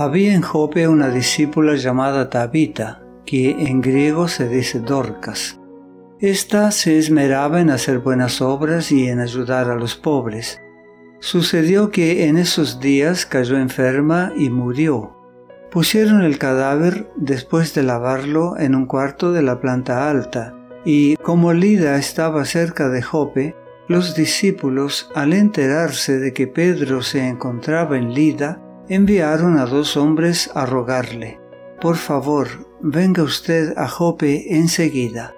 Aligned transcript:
Había 0.00 0.32
en 0.32 0.40
Jope 0.40 0.88
una 0.88 1.10
discípula 1.10 1.74
llamada 1.74 2.30
Tabita, 2.30 3.02
que 3.26 3.50
en 3.50 3.82
griego 3.82 4.28
se 4.28 4.48
dice 4.48 4.80
Dorcas. 4.80 5.60
Esta 6.18 6.70
se 6.70 6.96
esmeraba 6.96 7.60
en 7.60 7.68
hacer 7.68 7.98
buenas 7.98 8.40
obras 8.40 8.92
y 8.92 9.08
en 9.08 9.20
ayudar 9.20 9.68
a 9.68 9.74
los 9.74 9.96
pobres. 9.96 10.58
Sucedió 11.18 11.90
que 11.90 12.28
en 12.28 12.38
esos 12.38 12.80
días 12.80 13.26
cayó 13.26 13.58
enferma 13.58 14.32
y 14.38 14.48
murió. 14.48 15.14
Pusieron 15.70 16.22
el 16.22 16.38
cadáver 16.38 17.10
después 17.16 17.74
de 17.74 17.82
lavarlo 17.82 18.56
en 18.56 18.74
un 18.74 18.86
cuarto 18.86 19.32
de 19.32 19.42
la 19.42 19.60
planta 19.60 20.08
alta, 20.08 20.54
y 20.82 21.16
como 21.16 21.52
Lida 21.52 21.98
estaba 21.98 22.46
cerca 22.46 22.88
de 22.88 23.02
Jope, 23.02 23.54
los 23.86 24.14
discípulos, 24.14 25.10
al 25.14 25.34
enterarse 25.34 26.18
de 26.18 26.32
que 26.32 26.46
Pedro 26.46 27.02
se 27.02 27.28
encontraba 27.28 27.98
en 27.98 28.14
Lida, 28.14 28.62
enviaron 28.90 29.58
a 29.58 29.64
dos 29.64 29.96
hombres 29.96 30.50
a 30.54 30.66
rogarle, 30.66 31.40
Por 31.80 31.96
favor, 31.96 32.48
venga 32.82 33.22
usted 33.22 33.72
a 33.78 33.88
Jope 33.88 34.54
enseguida 34.54 35.34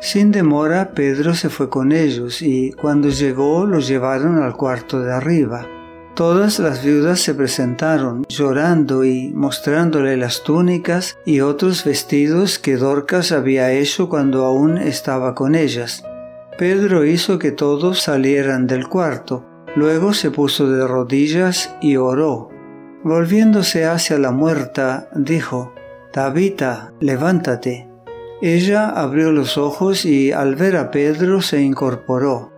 sin 0.00 0.30
demora, 0.30 0.92
Pedro 0.92 1.34
se 1.34 1.48
fue 1.48 1.68
con 1.68 1.90
ellos 1.90 2.40
y 2.40 2.70
cuando 2.70 3.08
llegó 3.08 3.66
los 3.66 3.88
llevaron 3.88 4.40
al 4.40 4.56
cuarto 4.56 5.00
de 5.00 5.12
arriba. 5.12 5.66
Todas 6.14 6.60
las 6.60 6.84
viudas 6.84 7.20
se 7.20 7.34
presentaron, 7.34 8.24
llorando 8.28 9.04
y 9.04 9.32
mostrándole 9.34 10.16
las 10.16 10.44
túnicas 10.44 11.18
y 11.24 11.40
otros 11.40 11.84
vestidos 11.84 12.60
que 12.60 12.76
Dorcas 12.76 13.32
había 13.32 13.72
hecho 13.72 14.08
cuando 14.08 14.44
aún 14.44 14.78
estaba 14.78 15.34
con 15.34 15.56
ellas. 15.56 16.04
Pedro 16.58 17.04
hizo 17.04 17.38
que 17.40 17.50
todos 17.50 18.00
salieran 18.00 18.68
del 18.68 18.88
cuarto, 18.88 19.44
luego 19.74 20.12
se 20.12 20.30
puso 20.30 20.70
de 20.70 20.86
rodillas 20.86 21.74
y 21.80 21.96
oró. 21.96 22.50
Volviéndose 23.04 23.84
hacia 23.84 24.18
la 24.18 24.32
muerta, 24.32 25.08
dijo, 25.14 25.72
Tabita, 26.12 26.92
levántate. 27.00 27.88
Ella 28.42 28.88
abrió 28.88 29.30
los 29.30 29.56
ojos 29.56 30.04
y 30.04 30.32
al 30.32 30.56
ver 30.56 30.76
a 30.76 30.90
Pedro 30.90 31.40
se 31.40 31.60
incorporó. 31.60 32.52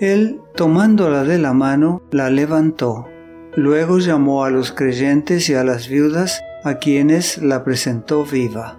Él, 0.00 0.40
tomándola 0.54 1.24
de 1.24 1.38
la 1.38 1.52
mano, 1.52 2.02
la 2.10 2.30
levantó. 2.30 3.06
Luego 3.54 3.98
llamó 3.98 4.44
a 4.44 4.50
los 4.50 4.72
creyentes 4.72 5.48
y 5.48 5.54
a 5.54 5.64
las 5.64 5.88
viudas, 5.88 6.42
a 6.64 6.74
quienes 6.74 7.38
la 7.38 7.62
presentó 7.64 8.24
viva. 8.24 8.78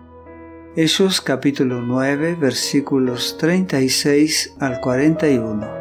Hechos 0.75 1.21
capítulo 1.21 1.81
9 1.81 2.35
versículos 2.39 3.37
36 3.39 4.57
al 4.59 4.79
41. 4.81 5.76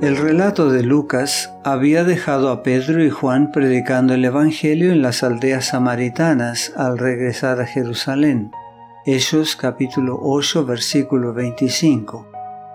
El 0.00 0.16
relato 0.16 0.70
de 0.70 0.84
Lucas 0.84 1.52
había 1.64 2.04
dejado 2.04 2.50
a 2.50 2.62
Pedro 2.62 3.04
y 3.04 3.10
Juan 3.10 3.50
predicando 3.50 4.14
el 4.14 4.24
Evangelio 4.24 4.92
en 4.92 5.02
las 5.02 5.24
aldeas 5.24 5.66
samaritanas 5.66 6.72
al 6.76 6.98
regresar 6.98 7.60
a 7.60 7.66
Jerusalén. 7.66 8.52
Hechos 9.06 9.56
capítulo 9.56 10.16
8 10.22 10.64
versículo 10.64 11.34
25. 11.34 12.28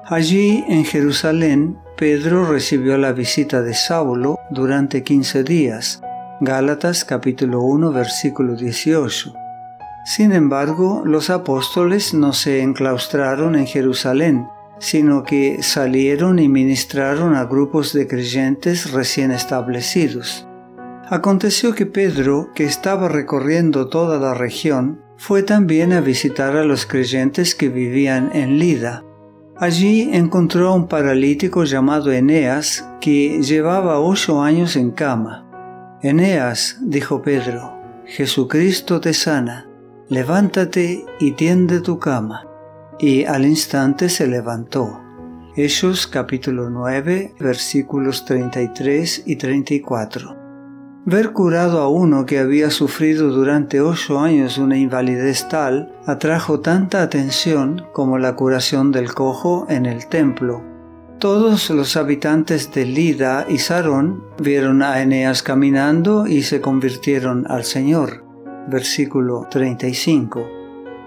Allí 0.06 0.66
en 0.68 0.84
Jerusalén, 0.84 1.78
Pedro 1.96 2.46
recibió 2.46 2.98
la 2.98 3.14
visita 3.14 3.62
de 3.62 3.74
Saulo 3.74 4.38
durante 4.50 5.04
15 5.04 5.46
días. 5.46 6.02
Gálatas 6.42 7.06
capítulo 7.06 7.62
1 7.62 7.94
versículo 7.94 8.58
18. 8.58 9.34
Sin 10.04 10.34
embargo, 10.34 11.04
los 11.06 11.30
apóstoles 11.30 12.14
no 12.14 12.34
se 12.34 12.62
enclaustraron 12.62 13.56
en 13.56 13.66
Jerusalén, 13.66 14.46
sino 14.80 15.24
que 15.24 15.64
salieron 15.64 16.40
y 16.40 16.50
ministraron 16.50 17.36
a 17.36 17.46
grupos 17.46 17.94
de 17.94 18.08
creyentes 18.08 18.92
recién 18.92 19.32
establecidos. 19.32 20.48
Aconteció 21.10 21.74
que 21.74 21.86
Pedro, 21.86 22.50
que 22.56 22.66
estaba 22.66 23.08
recorriendo 23.08 23.88
toda 23.88 24.20
la 24.20 24.34
región, 24.34 25.02
fue 25.18 25.44
también 25.44 25.94
a 25.94 26.02
visitar 26.02 26.56
a 26.58 26.66
los 26.66 26.86
creyentes 26.86 27.56
que 27.56 27.70
vivían 27.70 28.32
en 28.34 28.58
Lida. 28.58 29.04
Allí 29.56 30.10
encontró 30.14 30.70
a 30.70 30.76
un 30.76 30.88
paralítico 30.88 31.64
llamado 31.64 32.12
Eneas, 32.12 32.86
que 33.00 33.42
llevaba 33.42 34.00
ocho 34.00 34.42
años 34.42 34.76
en 34.76 34.92
cama. 34.92 36.00
Eneas, 36.02 36.78
dijo 36.82 37.22
Pedro, 37.22 37.74
Jesucristo 38.06 39.00
te 39.00 39.14
sana, 39.14 39.70
levántate 40.10 41.06
y 41.20 41.32
tiende 41.32 41.80
tu 41.80 42.00
cama 42.00 42.48
y 43.00 43.26
al 43.26 43.46
instante 43.46 44.10
se 44.10 44.28
levantó. 44.28 45.00
Hechos 45.56 46.08
capítulo 46.08 46.70
9 46.70 47.36
versículos 47.40 48.26
33 48.26 49.24
y 49.26 49.36
34. 49.36 50.36
Ver 51.06 51.34
curado 51.34 51.82
a 51.82 51.90
uno 51.90 52.26
que 52.26 52.40
había 52.40 52.70
sufrido 52.72 53.30
durante 53.30 53.82
ocho 53.82 54.20
años 54.20 54.58
una 54.58 54.78
invalidez 54.78 55.48
tal 55.50 55.94
atrajo 56.06 56.62
tanta 56.62 57.02
atención 57.02 57.84
como 57.94 58.18
la 58.18 58.36
curación 58.36 58.92
del 58.92 59.14
cojo 59.14 59.68
en 59.70 59.86
el 59.86 60.08
templo. 60.08 60.64
Todos 61.20 61.70
los 61.70 61.98
habitantes 61.98 62.72
de 62.74 62.86
Lida 62.86 63.46
y 63.50 63.58
Sarón 63.58 64.24
vieron 64.42 64.82
a 64.82 65.02
Eneas 65.02 65.44
caminando 65.44 66.26
y 66.26 66.42
se 66.42 66.62
convirtieron 66.62 67.46
al 67.50 67.64
Señor. 67.64 68.24
Versículo 68.68 69.48
35. 69.52 70.63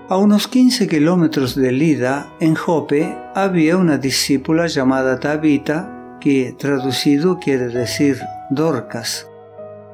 A 0.08 0.18
unos 0.18 0.46
15 0.46 0.86
kilómetros 0.86 1.56
de 1.56 1.72
Lida, 1.72 2.32
en 2.38 2.54
Jope, 2.54 3.18
había 3.34 3.76
una 3.76 3.98
discípula 3.98 4.68
llamada 4.68 5.18
Tabita, 5.18 6.18
que 6.20 6.54
traducido 6.56 7.40
quiere 7.40 7.66
decir 7.70 8.20
Dorcas. 8.48 9.26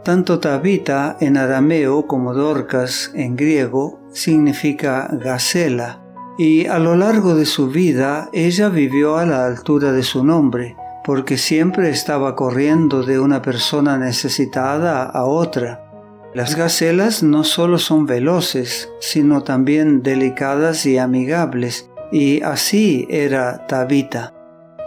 Tanto 0.04 0.38
Tabita 0.38 1.16
en 1.18 1.38
arameo 1.38 2.06
como 2.06 2.34
Dorcas 2.34 3.10
en 3.14 3.36
griego 3.36 4.00
significa 4.12 5.08
gacela, 5.12 6.02
y 6.36 6.66
a 6.66 6.78
lo 6.78 6.94
largo 6.94 7.34
de 7.34 7.46
su 7.46 7.68
vida 7.68 8.28
ella 8.34 8.68
vivió 8.68 9.16
a 9.16 9.24
la 9.24 9.46
altura 9.46 9.92
de 9.92 10.02
su 10.02 10.22
nombre, 10.22 10.76
porque 11.06 11.38
siempre 11.38 11.88
estaba 11.88 12.36
corriendo 12.36 13.02
de 13.02 13.18
una 13.18 13.40
persona 13.40 13.96
necesitada 13.96 15.04
a 15.04 15.24
otra 15.24 15.91
las 16.34 16.56
gacelas 16.56 17.22
no 17.22 17.44
solo 17.44 17.78
son 17.78 18.06
veloces, 18.06 18.88
sino 19.00 19.42
también 19.42 20.02
delicadas 20.02 20.86
y 20.86 20.96
amigables, 20.96 21.90
y 22.10 22.40
así 22.40 23.06
era 23.10 23.66
Tabita. 23.66 24.32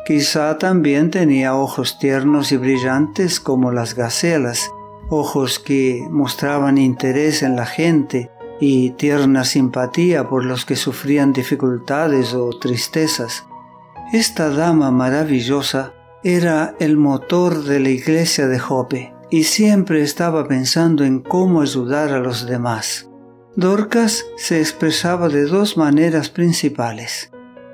Quizá 0.07 0.57
también 0.57 1.11
tenía 1.11 1.55
ojos 1.55 1.99
tiernos 1.99 2.51
y 2.51 2.57
brillantes 2.57 3.39
como 3.39 3.71
las 3.71 3.93
gacelas, 3.95 4.71
ojos 5.09 5.59
que 5.59 6.03
mostraban 6.09 6.79
interés 6.79 7.43
en 7.43 7.55
la 7.55 7.67
gente 7.67 8.31
y 8.59 8.91
tierna 8.91 9.43
simpatía 9.43 10.27
por 10.27 10.45
los 10.45 10.65
que 10.65 10.75
sufrían 10.75 11.31
dificultades 11.31 12.33
o 12.33 12.49
tristezas. 12.59 13.45
Esta 14.13 14.49
dama 14.49 14.89
maravillosa 14.89 15.93
era 16.23 16.75
el 16.79 16.97
motor 16.97 17.63
de 17.63 17.79
la 17.79 17.89
iglesia 17.89 18.47
de 18.47 18.57
Jope 18.57 19.14
y 19.29 19.43
siempre 19.43 20.01
estaba 20.01 20.47
pensando 20.47 21.03
en 21.03 21.19
cómo 21.19 21.61
ayudar 21.61 22.11
a 22.11 22.19
los 22.19 22.47
demás. 22.47 23.09
Dorcas 23.55 24.25
se 24.37 24.59
expresaba 24.59 25.29
de 25.29 25.45
dos 25.45 25.77
maneras 25.77 26.29
principales. 26.29 27.31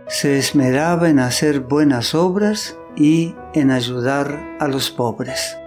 Se 0.07 0.37
esmeraba 0.37 1.09
en 1.09 1.19
hacer 1.19 1.61
buenas 1.61 2.13
obras 2.13 2.77
y 2.95 3.35
en 3.53 3.71
ayudar 3.71 4.57
a 4.59 4.67
los 4.67 4.91
pobres. 4.91 5.57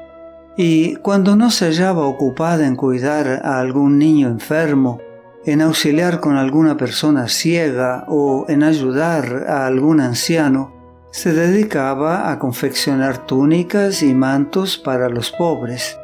Y 0.57 0.97
cuando 0.97 1.35
no 1.35 1.51
se 1.51 1.67
hallaba 1.67 2.07
ocupada 2.07 2.67
en 2.67 2.77
cuidar 2.77 3.43
a 3.45 3.59
algún 3.59 3.99
niño 3.99 4.29
enfermo, 4.29 5.01
en 5.45 5.61
auxiliar 5.61 6.21
con 6.21 6.37
alguna 6.37 6.77
persona 6.77 7.29
ciega 7.29 8.05
o 8.09 8.47
en 8.49 8.63
ayudar 8.63 9.47
a 9.49 9.67
algún 9.67 10.01
anciano, 10.01 10.74
se 11.15 11.33
dedicaba 11.33 12.33
a 12.33 12.41
confeccionar 12.41 13.25
túnicas 13.25 14.03
y 14.03 14.13
mantos 14.15 14.79
para 14.79 15.09
los 15.09 15.31
pobres, 15.31 15.97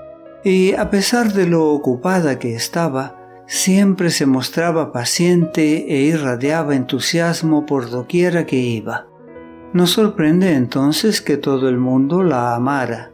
y 0.44 0.74
a 0.74 0.88
pesar 0.88 1.32
de 1.32 1.48
lo 1.48 1.70
ocupada 1.70 2.38
que 2.38 2.54
estaba, 2.54 3.42
siempre 3.48 4.10
se 4.10 4.26
mostraba 4.26 4.92
paciente 4.92 5.92
e 5.92 6.02
irradiaba 6.02 6.76
entusiasmo 6.76 7.66
por 7.66 7.90
doquiera 7.90 8.46
que 8.46 8.58
iba. 8.58 9.08
No 9.72 9.88
sorprende 9.88 10.54
entonces 10.54 11.20
que 11.20 11.36
todo 11.36 11.68
el 11.68 11.78
mundo 11.78 12.22
la 12.22 12.54
amara. 12.54 13.10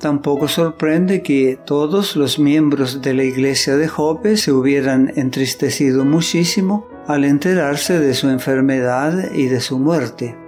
Tampoco 0.00 0.48
sorprende 0.48 1.22
que 1.22 1.58
todos 1.66 2.16
los 2.16 2.38
miembros 2.38 3.02
de 3.02 3.12
la 3.12 3.24
iglesia 3.24 3.76
de 3.76 3.88
Jope 3.88 4.38
se 4.38 4.52
hubieran 4.52 5.12
entristecido 5.16 6.06
muchísimo 6.06 6.88
al 7.06 7.24
enterarse 7.24 8.00
de 8.00 8.14
su 8.14 8.30
enfermedad 8.30 9.32
y 9.34 9.48
de 9.48 9.60
su 9.60 9.78
muerte. 9.78 10.45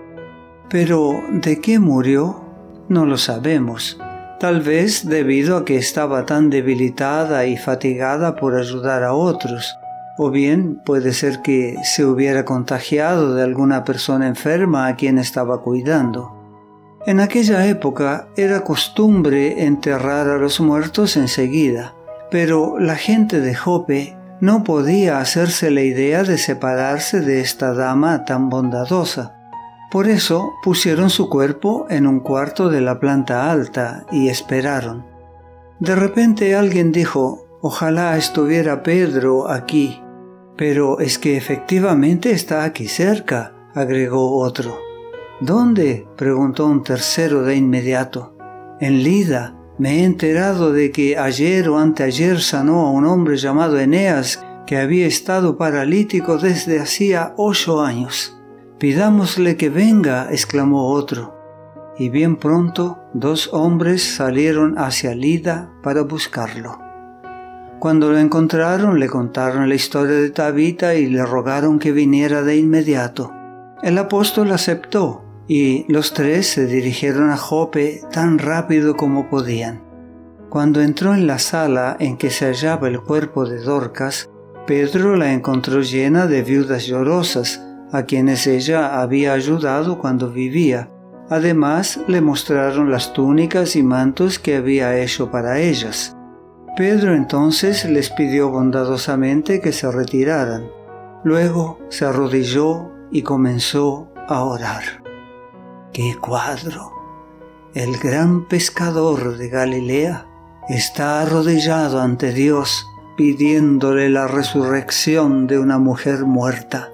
Pero 0.70 1.22
¿de 1.30 1.60
qué 1.60 1.78
murió? 1.78 2.44
No 2.88 3.06
lo 3.06 3.16
sabemos. 3.16 3.98
Tal 4.38 4.60
vez 4.60 5.08
debido 5.08 5.56
a 5.56 5.64
que 5.64 5.78
estaba 5.78 6.26
tan 6.26 6.50
debilitada 6.50 7.46
y 7.46 7.56
fatigada 7.56 8.36
por 8.36 8.54
ayudar 8.54 9.02
a 9.02 9.14
otros, 9.14 9.76
o 10.18 10.30
bien 10.30 10.80
puede 10.84 11.12
ser 11.12 11.40
que 11.40 11.76
se 11.82 12.04
hubiera 12.04 12.44
contagiado 12.44 13.34
de 13.34 13.42
alguna 13.42 13.84
persona 13.84 14.26
enferma 14.26 14.88
a 14.88 14.96
quien 14.96 15.18
estaba 15.18 15.62
cuidando. 15.62 16.34
En 17.06 17.20
aquella 17.20 17.66
época 17.66 18.28
era 18.36 18.60
costumbre 18.60 19.64
enterrar 19.64 20.28
a 20.28 20.36
los 20.36 20.60
muertos 20.60 21.16
enseguida, 21.16 21.94
pero 22.30 22.78
la 22.78 22.96
gente 22.96 23.40
de 23.40 23.54
Jope 23.54 24.16
no 24.40 24.64
podía 24.64 25.18
hacerse 25.18 25.70
la 25.70 25.80
idea 25.80 26.24
de 26.24 26.36
separarse 26.36 27.20
de 27.20 27.40
esta 27.40 27.72
dama 27.72 28.24
tan 28.24 28.50
bondadosa. 28.50 29.37
Por 29.90 30.06
eso 30.06 30.52
pusieron 30.62 31.08
su 31.08 31.30
cuerpo 31.30 31.86
en 31.88 32.06
un 32.06 32.20
cuarto 32.20 32.68
de 32.68 32.82
la 32.82 33.00
planta 33.00 33.50
alta 33.50 34.04
y 34.12 34.28
esperaron. 34.28 35.06
De 35.80 35.94
repente 35.94 36.54
alguien 36.54 36.92
dijo, 36.92 37.46
ojalá 37.62 38.16
estuviera 38.16 38.82
Pedro 38.82 39.48
aquí. 39.48 40.02
Pero 40.56 40.98
es 40.98 41.18
que 41.18 41.36
efectivamente 41.36 42.32
está 42.32 42.64
aquí 42.64 42.88
cerca, 42.88 43.54
agregó 43.74 44.38
otro. 44.38 44.78
¿Dónde? 45.40 46.06
preguntó 46.16 46.66
un 46.66 46.82
tercero 46.82 47.42
de 47.42 47.54
inmediato. 47.54 48.34
En 48.80 49.02
Lida, 49.04 49.54
me 49.78 50.00
he 50.00 50.04
enterado 50.04 50.72
de 50.72 50.90
que 50.90 51.16
ayer 51.16 51.68
o 51.68 51.78
anteayer 51.78 52.40
sanó 52.40 52.88
a 52.88 52.90
un 52.90 53.06
hombre 53.06 53.36
llamado 53.36 53.78
Eneas 53.78 54.44
que 54.66 54.76
había 54.76 55.06
estado 55.06 55.56
paralítico 55.56 56.36
desde 56.36 56.80
hacía 56.80 57.32
ocho 57.36 57.80
años. 57.80 58.37
Pidámosle 58.78 59.56
que 59.56 59.70
venga, 59.70 60.28
exclamó 60.30 60.92
otro. 60.92 61.34
Y 61.98 62.10
bien 62.10 62.36
pronto 62.36 62.98
dos 63.12 63.50
hombres 63.52 64.14
salieron 64.14 64.78
hacia 64.78 65.16
Lida 65.16 65.68
para 65.82 66.02
buscarlo. 66.02 66.78
Cuando 67.80 68.12
lo 68.12 68.18
encontraron 68.18 69.00
le 69.00 69.08
contaron 69.08 69.68
la 69.68 69.74
historia 69.74 70.14
de 70.14 70.30
Tabita 70.30 70.94
y 70.94 71.06
le 71.06 71.24
rogaron 71.24 71.80
que 71.80 71.90
viniera 71.90 72.42
de 72.42 72.56
inmediato. 72.56 73.32
El 73.82 73.98
apóstol 73.98 74.52
aceptó 74.52 75.24
y 75.48 75.90
los 75.92 76.12
tres 76.12 76.46
se 76.46 76.66
dirigieron 76.66 77.30
a 77.30 77.36
Jope 77.36 78.02
tan 78.12 78.38
rápido 78.38 78.96
como 78.96 79.28
podían. 79.28 79.82
Cuando 80.50 80.80
entró 80.80 81.14
en 81.14 81.26
la 81.26 81.40
sala 81.40 81.96
en 81.98 82.16
que 82.16 82.30
se 82.30 82.46
hallaba 82.46 82.86
el 82.88 83.00
cuerpo 83.00 83.44
de 83.44 83.58
Dorcas, 83.58 84.30
Pedro 84.66 85.16
la 85.16 85.32
encontró 85.32 85.80
llena 85.80 86.26
de 86.26 86.42
viudas 86.42 86.86
llorosas, 86.86 87.64
a 87.92 88.02
quienes 88.02 88.46
ella 88.46 89.00
había 89.00 89.32
ayudado 89.32 89.98
cuando 89.98 90.30
vivía. 90.30 90.90
Además, 91.30 92.00
le 92.06 92.20
mostraron 92.20 92.90
las 92.90 93.12
túnicas 93.12 93.76
y 93.76 93.82
mantos 93.82 94.38
que 94.38 94.56
había 94.56 94.98
hecho 94.98 95.30
para 95.30 95.58
ellas. 95.60 96.16
Pedro 96.76 97.14
entonces 97.14 97.84
les 97.84 98.10
pidió 98.10 98.50
bondadosamente 98.50 99.60
que 99.60 99.72
se 99.72 99.90
retiraran. 99.90 100.68
Luego 101.24 101.78
se 101.88 102.04
arrodilló 102.04 102.90
y 103.10 103.22
comenzó 103.22 104.08
a 104.28 104.44
orar. 104.44 105.02
¡Qué 105.92 106.16
cuadro! 106.20 106.92
El 107.74 107.98
gran 107.98 108.46
pescador 108.48 109.36
de 109.36 109.48
Galilea 109.48 110.26
está 110.68 111.22
arrodillado 111.22 112.00
ante 112.00 112.32
Dios 112.32 112.86
pidiéndole 113.16 114.08
la 114.08 114.28
resurrección 114.28 115.48
de 115.48 115.58
una 115.58 115.78
mujer 115.78 116.24
muerta. 116.24 116.92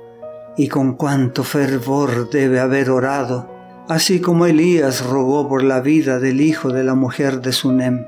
Y 0.57 0.69
con 0.69 0.95
cuánto 0.95 1.45
fervor 1.45 2.31
debe 2.31 2.61
haber 2.61 2.91
orado, 2.91 3.51
así 3.89 4.21
como 4.21 4.47
Elías 4.47 5.05
rogó 5.05 5.49
por 5.49 5.63
la 5.63 5.81
vida 5.81 6.19
del 6.19 6.41
hijo 6.41 6.71
de 6.71 6.85
la 6.85 6.95
mujer 6.95 7.41
de 7.41 7.53
Sunem. 7.53 8.07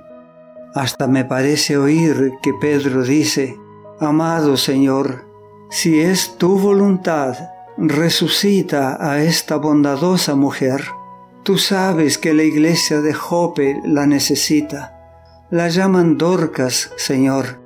Hasta 0.74 1.06
me 1.06 1.24
parece 1.24 1.76
oír 1.76 2.32
que 2.42 2.52
Pedro 2.60 3.02
dice, 3.02 3.56
Amado 3.98 4.56
Señor, 4.56 5.26
si 5.70 6.00
es 6.00 6.36
tu 6.38 6.58
voluntad, 6.58 7.36
resucita 7.78 8.96
a 9.00 9.22
esta 9.22 9.56
bondadosa 9.56 10.34
mujer. 10.34 10.82
Tú 11.42 11.58
sabes 11.58 12.18
que 12.18 12.34
la 12.34 12.42
iglesia 12.42 13.00
de 13.00 13.14
Jope 13.14 13.80
la 13.84 14.06
necesita. 14.06 14.92
La 15.50 15.68
llaman 15.68 16.18
Dorcas, 16.18 16.90
Señor, 16.96 17.60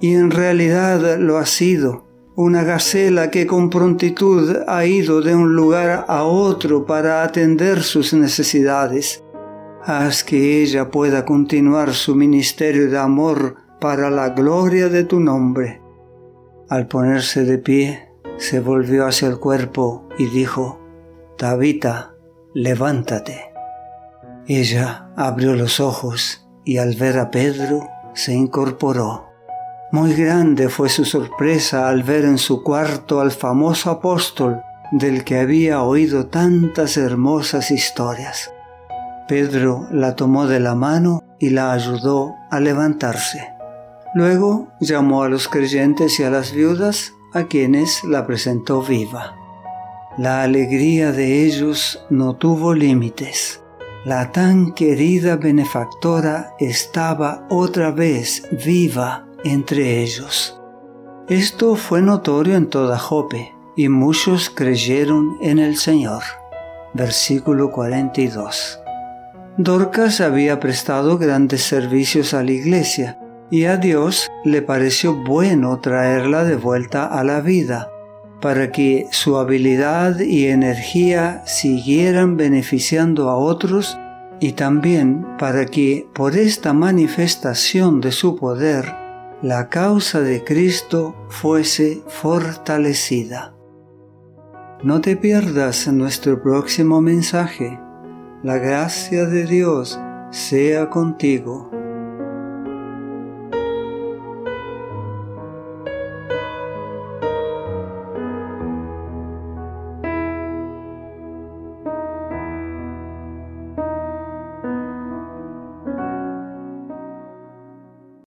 y 0.00 0.14
en 0.14 0.30
realidad 0.30 1.18
lo 1.18 1.38
ha 1.38 1.46
sido, 1.46 2.05
una 2.36 2.64
gacela 2.64 3.30
que 3.30 3.46
con 3.46 3.70
prontitud 3.70 4.58
ha 4.68 4.84
ido 4.84 5.22
de 5.22 5.34
un 5.34 5.56
lugar 5.56 6.04
a 6.06 6.24
otro 6.24 6.84
para 6.84 7.22
atender 7.22 7.82
sus 7.82 8.12
necesidades. 8.12 9.24
Haz 9.82 10.22
que 10.22 10.62
ella 10.62 10.90
pueda 10.90 11.24
continuar 11.24 11.94
su 11.94 12.14
ministerio 12.14 12.90
de 12.90 12.98
amor 12.98 13.56
para 13.80 14.10
la 14.10 14.30
gloria 14.30 14.90
de 14.90 15.04
tu 15.04 15.18
nombre. 15.18 15.80
Al 16.68 16.88
ponerse 16.88 17.44
de 17.44 17.56
pie, 17.56 18.10
se 18.36 18.60
volvió 18.60 19.06
hacia 19.06 19.28
el 19.28 19.38
cuerpo 19.38 20.06
y 20.18 20.26
dijo, 20.26 20.78
Tabita, 21.38 22.16
levántate. 22.52 23.46
Ella 24.46 25.10
abrió 25.16 25.54
los 25.54 25.80
ojos 25.80 26.46
y 26.66 26.76
al 26.76 26.96
ver 26.96 27.18
a 27.18 27.30
Pedro 27.30 27.88
se 28.12 28.34
incorporó. 28.34 29.26
Muy 29.92 30.14
grande 30.14 30.68
fue 30.68 30.88
su 30.88 31.04
sorpresa 31.04 31.88
al 31.88 32.02
ver 32.02 32.24
en 32.24 32.38
su 32.38 32.64
cuarto 32.64 33.20
al 33.20 33.30
famoso 33.30 33.90
apóstol 33.90 34.60
del 34.90 35.22
que 35.22 35.38
había 35.38 35.82
oído 35.82 36.26
tantas 36.26 36.96
hermosas 36.96 37.70
historias. 37.70 38.52
Pedro 39.28 39.86
la 39.92 40.16
tomó 40.16 40.46
de 40.46 40.58
la 40.58 40.74
mano 40.74 41.22
y 41.38 41.50
la 41.50 41.72
ayudó 41.72 42.34
a 42.50 42.58
levantarse. 42.58 43.52
Luego 44.14 44.68
llamó 44.80 45.22
a 45.22 45.28
los 45.28 45.48
creyentes 45.48 46.18
y 46.18 46.24
a 46.24 46.30
las 46.30 46.52
viudas 46.52 47.12
a 47.32 47.44
quienes 47.44 48.02
la 48.02 48.26
presentó 48.26 48.82
viva. 48.82 49.36
La 50.18 50.42
alegría 50.42 51.12
de 51.12 51.44
ellos 51.44 52.04
no 52.10 52.34
tuvo 52.34 52.74
límites. 52.74 53.62
La 54.04 54.32
tan 54.32 54.72
querida 54.72 55.36
benefactora 55.36 56.54
estaba 56.58 57.46
otra 57.50 57.90
vez 57.90 58.48
viva 58.64 59.25
entre 59.44 60.02
ellos. 60.02 60.60
Esto 61.28 61.76
fue 61.76 62.02
notorio 62.02 62.56
en 62.56 62.68
toda 62.68 62.98
Jope, 62.98 63.52
y 63.76 63.88
muchos 63.88 64.48
creyeron 64.48 65.36
en 65.40 65.58
el 65.58 65.76
Señor. 65.76 66.22
Versículo 66.94 67.70
42. 67.70 68.80
Dorcas 69.58 70.20
había 70.20 70.60
prestado 70.60 71.18
grandes 71.18 71.62
servicios 71.62 72.32
a 72.32 72.42
la 72.42 72.52
iglesia, 72.52 73.18
y 73.50 73.64
a 73.64 73.76
Dios 73.76 74.28
le 74.44 74.62
pareció 74.62 75.14
bueno 75.14 75.80
traerla 75.80 76.44
de 76.44 76.56
vuelta 76.56 77.06
a 77.06 77.24
la 77.24 77.40
vida, 77.40 77.90
para 78.40 78.70
que 78.70 79.06
su 79.10 79.36
habilidad 79.38 80.20
y 80.20 80.46
energía 80.46 81.42
siguieran 81.46 82.36
beneficiando 82.36 83.30
a 83.30 83.36
otros 83.36 83.98
y 84.40 84.52
también 84.52 85.26
para 85.38 85.66
que 85.66 86.06
por 86.14 86.36
esta 86.36 86.72
manifestación 86.72 88.00
de 88.00 88.12
su 88.12 88.36
poder 88.36 89.05
la 89.46 89.68
causa 89.68 90.22
de 90.22 90.42
Cristo 90.42 91.14
fuese 91.28 92.02
fortalecida. 92.08 93.54
No 94.82 95.00
te 95.00 95.16
pierdas 95.16 95.86
nuestro 95.86 96.42
próximo 96.42 97.00
mensaje. 97.00 97.78
La 98.42 98.58
gracia 98.58 99.24
de 99.26 99.46
Dios 99.46 100.00
sea 100.32 100.90
contigo. 100.90 101.70